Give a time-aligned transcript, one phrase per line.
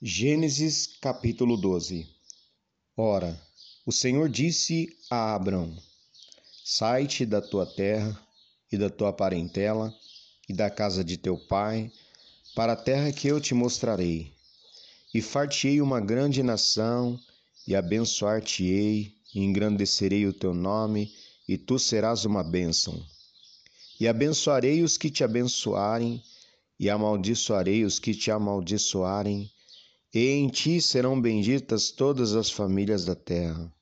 [0.00, 2.06] Gênesis capítulo 12
[2.96, 3.36] Ora,
[3.84, 5.76] o Senhor disse a Abrão:
[6.64, 8.16] Sai-te da tua terra
[8.70, 9.92] e da tua parentela
[10.48, 11.90] e da casa de teu pai,
[12.54, 14.32] para a terra que eu te mostrarei.
[15.12, 17.18] E far-te-ei uma grande nação,
[17.66, 21.12] e abençoar-te-ei, e engrandecerei o teu nome,
[21.48, 23.04] e tu serás uma bênção.
[23.98, 26.22] E abençoarei os que te abençoarem,
[26.78, 29.50] e amaldiçoarei os que te amaldiçoarem
[30.12, 33.72] e em ti serão benditas todas as famílias da terra.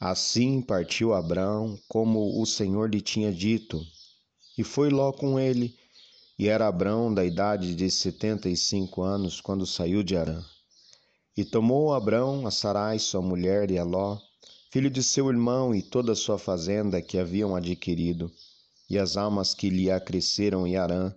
[0.00, 3.80] Assim partiu Abraão, como o Senhor lhe tinha dito,
[4.58, 5.74] e foi Ló com ele,
[6.38, 10.42] e era Abraão da idade de setenta e cinco anos quando saiu de Arã.
[11.36, 14.18] E tomou Abraão a Sarai, sua mulher, e a Ló,
[14.70, 18.30] filho de seu irmão, e toda a sua fazenda que haviam adquirido,
[18.90, 21.14] e as almas que lhe acresceram em Arã,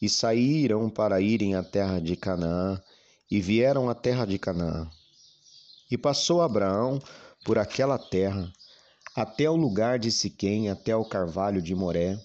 [0.00, 2.82] e saíram para irem à terra de Canaã,
[3.32, 4.86] e vieram à terra de Canaã.
[5.90, 7.00] E passou Abraão
[7.42, 8.52] por aquela terra,
[9.16, 12.22] até o lugar de Siquém, até o carvalho de Moré,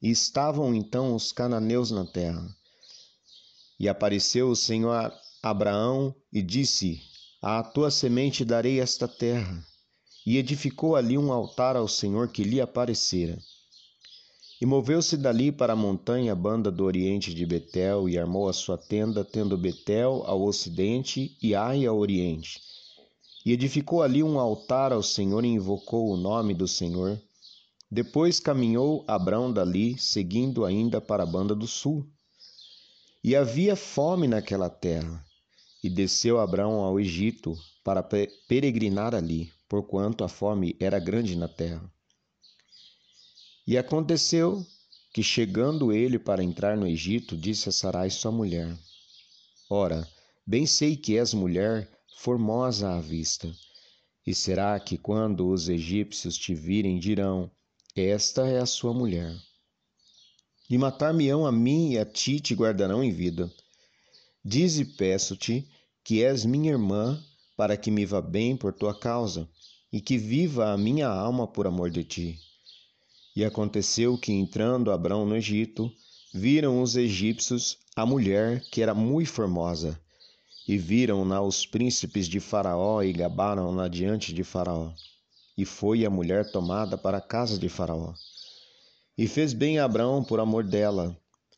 [0.00, 2.42] e estavam então os cananeus na terra.
[3.78, 7.02] E apareceu o Senhor a Abraão e disse:
[7.42, 9.62] À tua semente darei esta terra.
[10.24, 13.38] E edificou ali um altar ao Senhor que lhe aparecera.
[14.58, 18.78] E moveu-se dali para a montanha banda do oriente de Betel, e armou a sua
[18.78, 22.60] tenda, tendo Betel ao ocidente e Ai ao oriente.
[23.44, 27.20] E edificou ali um altar ao Senhor e invocou o nome do Senhor.
[27.90, 32.06] Depois caminhou Abrão dali, seguindo ainda para a banda do sul.
[33.22, 35.24] E havia fome naquela terra.
[35.84, 37.54] E desceu Abrão ao Egito
[37.84, 41.88] para peregrinar ali, porquanto a fome era grande na terra.
[43.66, 44.64] E aconteceu
[45.12, 48.78] que, chegando ele para entrar no Egito, disse a Sarai, sua mulher:
[49.68, 50.08] Ora,
[50.46, 53.52] bem sei que és mulher formosa à vista.
[54.24, 57.50] E será que, quando os egípcios te virem, dirão:
[57.96, 59.36] Esta é a sua mulher?
[60.70, 63.52] E matar-me-ão a mim e a ti te guardarão em vida.
[64.44, 65.68] Dize, peço-te,
[66.04, 67.20] que és minha irmã,
[67.56, 69.48] para que me vá bem por tua causa,
[69.92, 72.45] e que viva a minha alma por amor de ti.
[73.36, 75.92] E aconteceu que, entrando Abrão no Egito,
[76.32, 80.00] viram os egípcios a mulher que era muito formosa,
[80.66, 84.90] e viram-na os príncipes de Faraó e gabaram-na diante de Faraó.
[85.56, 88.14] E foi a mulher tomada para a casa de Faraó.
[89.18, 91.14] E fez bem Abrão por amor dela,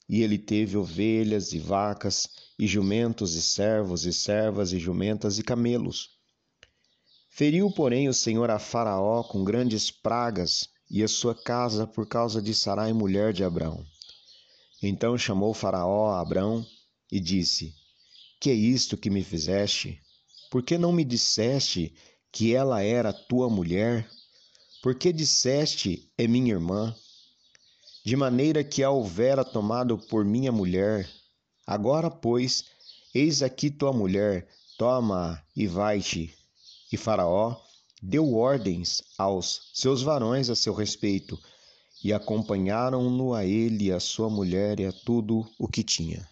[0.09, 2.28] e ele teve ovelhas e vacas,
[2.59, 6.10] e jumentos e servos e servas e jumentas e camelos.
[7.28, 12.41] Feriu, porém, o Senhor a Faraó com grandes pragas e a sua casa por causa
[12.41, 13.84] de Sarai, mulher de Abrão.
[14.82, 16.65] Então chamou Faraó a Abrão
[17.10, 17.75] e disse:
[18.41, 20.00] Que é isto que me fizeste?
[20.50, 21.94] Por que não me disseste
[22.32, 24.09] que ela era tua mulher?
[24.82, 26.94] Por que disseste é minha irmã?
[28.04, 31.10] De maneira que a houvera tomado por minha mulher.
[31.66, 32.65] Agora, pois,
[33.15, 34.48] eis aqui tua mulher,
[34.78, 36.34] toma e vai-te.
[36.91, 37.60] E Faraó
[38.03, 41.38] deu ordens aos seus varões a seu respeito,
[42.03, 46.28] e acompanharam-no a ele, a sua mulher e a tudo o que tinha.